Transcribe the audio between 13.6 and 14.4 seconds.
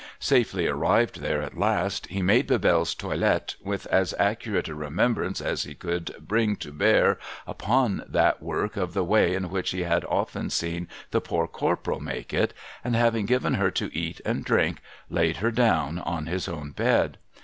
to eat